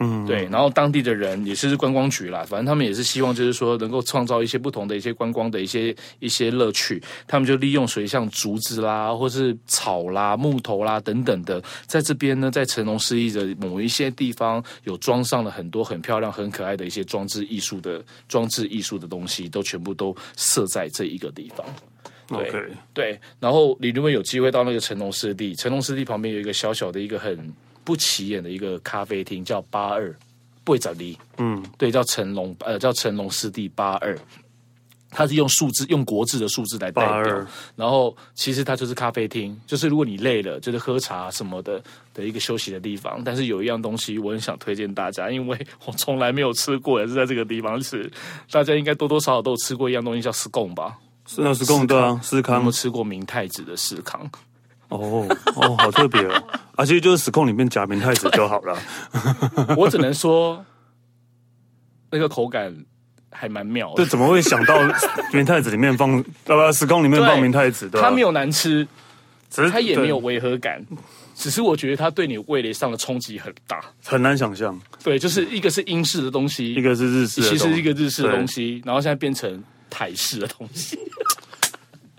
[0.00, 7.02] 嗯，对，然后当地的人也是观光局啦，反正他们也是希望，就是说能够创造一些不同的一些观光的一些一些乐趣。
[7.26, 21.66] 他们就利用水像竹子啦，或是草啦、木头啦等等的，在这边呢，在成龙湿地的某一些地方，有装上了很多很漂亮、很可爱的一些装置艺术的装置艺术的东西，都全部都设在这一个地方。
[22.28, 22.68] 对 Okay.
[22.94, 27.52] 对，然后你如果有机会到那个成龙湿地，成龙湿地旁边有一个小小的一个很。
[27.88, 30.14] 不起眼的一个咖啡厅叫八二，
[30.62, 31.16] 不会找你。
[31.38, 34.14] 嗯，对，叫成龙，呃，叫成龙师弟八二，
[35.08, 37.46] 它是用数字，用国字的数字来代表。
[37.76, 43.22] 然后其实它就是咖啡厅，就是如果你累了，就是喝茶什么的的一个休息的地方。
[43.24, 48.12] 但是有一样东西我很想推荐大家，因为我从来没有吃过，也是在这个地方吃。
[48.50, 50.98] 大家应该多多少少都有吃过一样东西，叫司贡吧？
[51.24, 52.56] 是啊，司贡对啊，司康。
[52.56, 54.30] 有没有吃过明太子的司康？
[54.88, 56.44] 哦哦，好特别哦！
[56.76, 58.78] 啊，其实就是司贡里面夹明太子就好了。
[59.76, 60.64] 我只能说，
[62.10, 62.74] 那个口感
[63.30, 63.96] 还蛮妙的。
[63.96, 64.80] 对，怎么会想到
[65.32, 66.24] 明太子里面放？
[66.46, 68.00] 呃、啊，司贡里面放明太子的？
[68.00, 68.86] 它没有难吃，
[69.50, 70.84] 只是它也没有违和感，
[71.34, 74.80] 只是我觉得它对你味蕾上的冲击很大，很难想象。
[75.04, 80.98] 对，就是一个是英式的东西，一个是日式，其实一个日式的东西，然后现在变成台式的东西。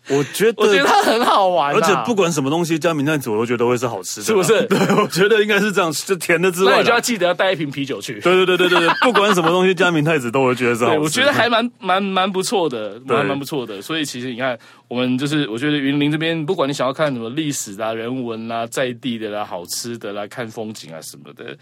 [0.09, 4.65] 我觉得，我觉得它很好玩，而且不管什么东西加明太子，我都觉得会是好吃的，是不是？
[4.67, 8.19] 对，我觉得应该是这样，就甜的之外，那你就要记得要带一瓶啤酒去。
[8.21, 10.99] 对对对对对对，不管什么东西加明太子，都会觉得是好吃。
[10.99, 13.81] 我觉得还蛮蛮蛮不错的，蛮蛮不错的。
[13.81, 21.55] 所以其实你看，我们就是我觉得云林这边，不管你想要看什么历史啊、人文啊、在地的啦、好吃的啦、看风景啊什么的，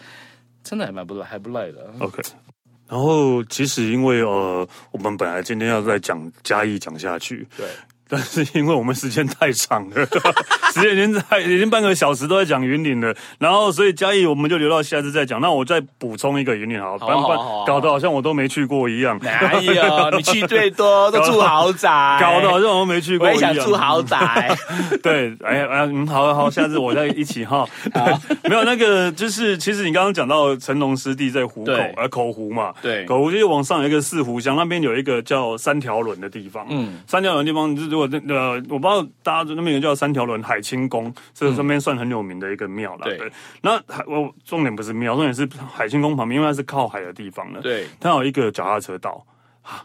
[0.64, 1.94] 真的还蛮不赖，还不赖的。
[2.00, 2.22] OK。
[2.90, 7.66] 然后其实因为呃，我们本来今天要再讲嘉义讲下去，对。
[8.10, 10.06] 但是因为我们时间太长了，
[10.74, 15.42] 时间已经在已经半个小时都在讲云岭了，然后所以嘉义我们就留到下次再讲。
[15.42, 19.20] 那我再补充一个云岭好，好，好，好，搞得好像我都没去过一样。
[19.22, 20.12] 哪有？
[20.18, 21.90] 你去最多都住豪宅，
[22.22, 23.52] 搞得好像我都没去过一样。
[23.52, 24.56] 我也想住豪宅。
[25.04, 27.68] 对，哎呀，嗯，好好，下次我再一起哈。
[28.44, 37.97] 没有那个，就是其实你刚刚讲到成龙师弟在湖口，呃，口湖嘛，对，口湖就是往上有一个四湖乡，那边有一个叫三条轮的地方，嗯，三条轮的地方就是。
[37.98, 43.06] 如果那呃，我不知道大家那边有叫三条轮海清宫，这这边算很有名的一个庙了。
[43.06, 43.20] 对，
[43.62, 47.60] 那海我重点不是庙，重点是海清宫旁边，因为它是靠海的地方呢。
[47.64, 49.26] 对，它有一个脚踏车道，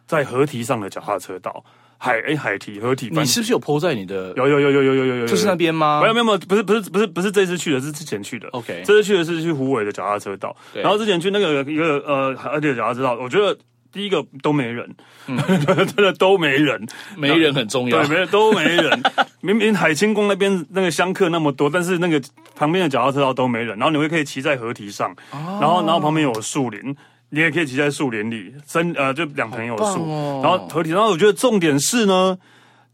[0.07, 1.65] 在河堤上的脚踏车道，
[1.97, 3.09] 海哎海堤河堤。
[3.11, 4.35] 你是不是有 po 在你的？
[4.37, 6.01] 有有有有有有有有，就是那边吗？
[6.03, 8.47] 没有没有没有，不是不是不是不是这次去的，是之前去的。
[8.49, 13.57] OK，这次去的是去湖尾的脚踏车道，然后之前去那个一个呃而且脚踏车道，我觉得。
[13.93, 14.89] 第一个都没人，
[15.27, 15.37] 嗯、
[15.95, 18.05] 真的都没人，没人很重要。
[18.05, 19.03] 对，没都没人。
[19.43, 22.21] 明明海清宫那边那个香客那么多，但是那个
[22.55, 23.79] 旁边的脚踏车道都没人。
[23.79, 26.97] 然后你会可以骑在河堤上，哦、然后然后旁边有树林，
[27.31, 30.91] 你也可以骑在树林里，森呃就两盆有树，哦、然后河堤。
[30.91, 32.39] 然后我觉得重点是呢。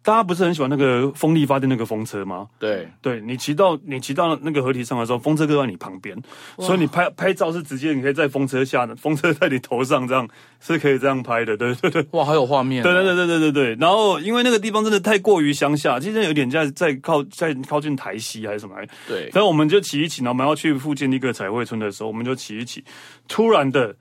[0.02, 2.46] 大家不是很喜欢那个风力发电那个风车吗？
[2.58, 6.16] 对，对你骑到你骑到那个河堤上的时候，风车就在你旁边，
[6.58, 10.26] 所以你拍拍照是直接你可以在风车下的，风车在你头上，这样
[10.60, 12.06] 是可以这样拍的，对对对。
[12.12, 12.84] 哇，好有画面、哦！
[12.84, 13.76] 对对对对对对对。
[13.78, 18.76] 然后因为那个地方真的太过于乡下，其实有点在在靠在靠近台西还是什么？
[19.06, 19.28] 对。
[19.34, 22.82] 然后我们就骑一骑，然后我们要去附近一个彩绘村的时候，我们就骑一骑，
[23.26, 23.94] 突然的。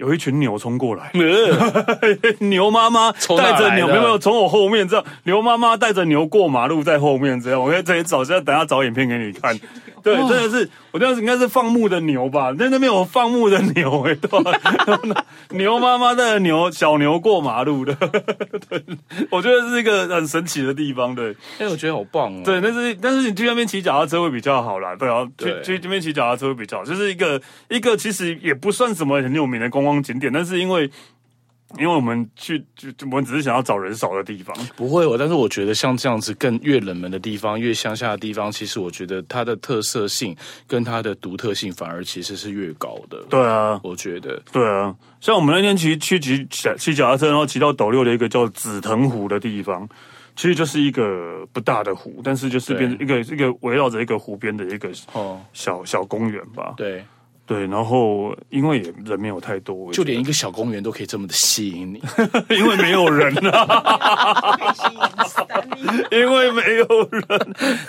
[0.00, 1.12] 有一群牛冲过来，
[2.40, 9.54] 牛妈妈带着牛，没有没有从我后面这样，牛妈妈带着牛过马路在后面这样，我在这里找，现在等下找影片给你看。
[10.02, 12.52] 对，真的是，我当时应该是放牧的牛吧？
[12.52, 14.28] 在那边有放牧的牛哎， 对
[15.58, 17.94] 牛妈妈带着牛小牛过马路的，
[18.68, 18.82] 对，
[19.30, 21.14] 我觉得是一个很神奇的地方。
[21.14, 22.42] 对，哎，我觉得好棒哦。
[22.44, 24.94] 对，但是但是你去那边骑脚踏车会比较好啦。
[24.96, 30.90] 对啊，去去那边骑脚踏车会比较好，就是一个一个其实也不算什么很有名的观光景点，但是因为。
[31.78, 35.16] 因为我们去就就我们只是想要找人少的地方，不会哦。
[35.18, 43.24] 但是我觉得像这样子更越冷门的地方，越乡下的地方，其实我觉得它的特色性跟它的独特性反而其实是越高的。
[43.28, 44.94] 对啊，我觉得对啊。
[45.20, 49.88] 像我们那天骑去骑骑骑脚踏车，然后骑到斗六的一个叫紫藤湖的地方。
[50.36, 56.72] 其实就是一个不大的湖，但是就是变成一个一个围绕着一个湖边的一个哦小小公园吧。
[56.78, 57.04] 对。
[57.50, 62.00] 对，然后因为也人没有太多，就连一个小公园都可以这么的吸引你，
[62.56, 64.56] 因为没有人啊，
[66.12, 67.24] 因为没有人。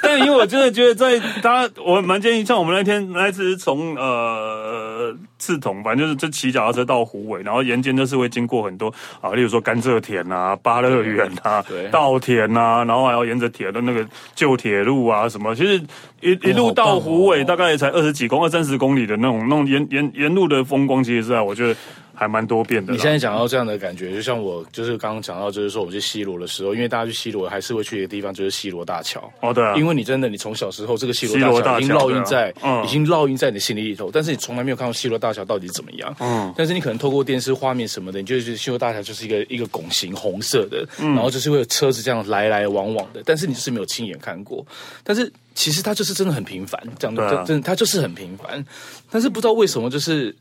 [0.01, 11.61] 但因为我真的觉得在，在大家我蛮建议，像我们那天那一次从呃刺桐，反正就是这骑脚踏车到湖尾，然后沿间就是会经过很多啊，例如说甘蔗田啊、芭乐园啊、
[11.91, 15.81] 稻田啊，然后还要沿着铁的那个旧铁路啊什么，其实
[16.21, 19.41] 一一路到湖尾大概也才二十几公二三十公里的那种。
[19.41, 21.75] 那种沿沿沿路的风光，其实是啊，我觉得
[22.21, 22.93] 还蛮多变的。
[22.93, 29.27] 你现在讲到这样的感觉，就像我就是刚刚讲到，就是说我去西罗的时候，因为大家去西罗还是会去一个地方，就是西罗大桥。
[29.39, 32.53] 哦，对啊，因为你真的，你从小时候这个西罗大桥已经烙印在，
[32.85, 36.15] 已经烙印在你的心里里头，但是你从来没有看过西罗大桥到底怎么样。
[36.19, 44.63] 嗯，但是你可能透过电视画面什么的，你就觉得西罗大桥就是一个一个拱形红色的，然后就是会有车子这样来来往往的，但是你就是没有亲眼看过，
[45.03, 45.33] 但是。
[45.53, 48.65] 其实它就是真的很平凡，这样的，啊、真的它就是很平凡。
[49.11, 50.33] 但是不知道为什么，就是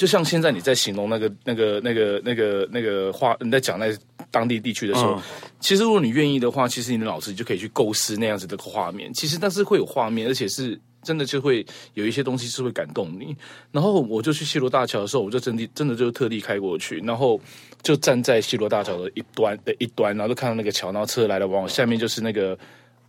[0.00, 3.94] 就像现在你在形容那个、那个、那个、那个、那个话，你在讲那
[4.30, 5.22] 当地地区的时候，嗯、
[5.60, 9.12] 其实如果你愿意的话，其实你的脑子就可以去构思那样子的画面。
[9.12, 13.36] 其实但是会有画面，而且是真的就会有一些东西是会感动你。
[13.72, 17.38] 然后我就去西罗大桥的时候，我就真的真的就特地开过去，然后
[17.82, 22.58] 就站在西罗大桥的一端的一端，然后就看到那个桥，然后车来了往往下面就是那个。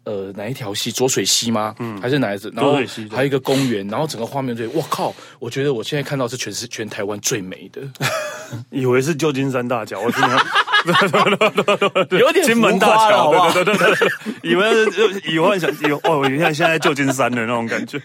[0.03, 0.91] 呃，哪一条溪？
[0.91, 1.75] 浊水溪吗？
[1.79, 2.49] 嗯，还是哪一只？
[2.49, 2.73] 然后
[3.11, 4.67] 还有一个公园，然后整个画面对……
[4.69, 5.13] 我靠！
[5.37, 7.81] 我觉得我现在看到是全是全台湾最美的，
[8.71, 14.09] 以为是旧金山大桥，我真的 有点金门大桥，对对对对，
[14.51, 18.01] 以为是以幻想以哦，你看现在旧金山的那种感觉。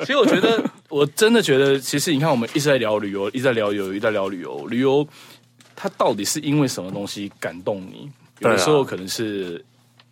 [0.00, 5.06] 其实我觉得，我真的觉得，其实你看，我们一直在聊旅游，一直在聊旅游，一直在聊旅游，旅游
[5.74, 8.10] 它到底是因为什么东西感动你？
[8.40, 9.64] 有的时候可能是。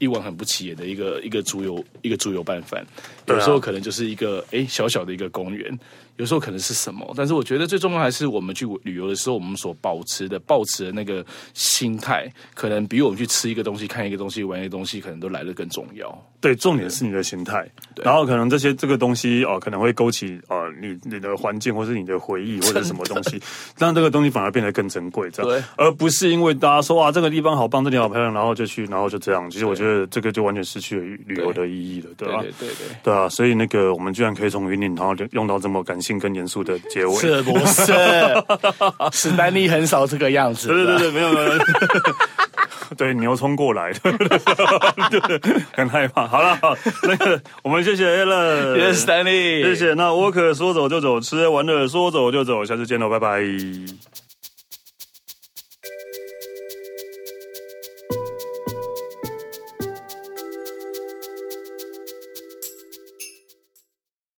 [0.03, 2.85] 一碗很不起眼的一个一个猪油一个猪油拌饭，
[3.29, 5.79] 有时候可能就是一个哎小小的一个公园。
[6.17, 16.27] 有时候可能是什么，但是我觉得最重要还是我们去旅游的时候，我们所保持的、保持的那个心态，可能比我们去吃一个东西、看一个东西、玩一个东西，可能都来得更重要。
[16.41, 17.69] 对，重点是你的心态。
[17.95, 23.41] 对然后可能这些这个东西哦、呃，可能会勾起呃你你的环境，或是你的回忆，或者什么东西，
[23.79, 29.49] 让这个东西反而变得更珍贵，这样，对而不是因为大家说哇这个地方好棒，这里好漂亮，然后就去，然后就这样。
[29.51, 32.41] 其实我觉得这个就完全失去了旅游的意义了，对吧？
[32.43, 36.79] 对对对，对，对啊，所以那个我们居然可以从云顶，然后就用到这么感性跟严肃的。
[36.91, 37.93] 结尾是不是？
[39.13, 40.69] 史丹利很少这个样子。
[40.69, 41.51] 对对对，没有没有。
[42.97, 43.91] 对，牛冲过来，
[45.73, 46.27] 很害怕。
[46.27, 49.95] 好了，好，那个我们谢谢 Alan，谢谢史丹利，谢谢。
[49.95, 53.43] 那沃克说走就走，吃玩的说走就走，下次见喽，拜拜。